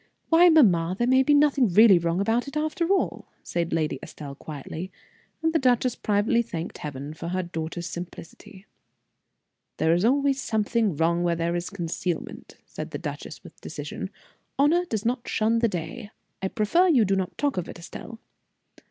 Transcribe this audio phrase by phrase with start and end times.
[0.29, 4.33] "Why, mamma, there may be nothing really wrong about it after all," said Lady Estelle,
[4.33, 4.91] quietly,
[5.43, 8.65] and the duchess privately thanked Heaven for her daughter's simplicity.
[9.77, 14.09] "There is always some wrong where there is concealment," said the duchess, with decision.
[14.57, 16.09] "Honor does not shun the day.
[16.41, 18.19] I prefer you do not talk of it, Estelle."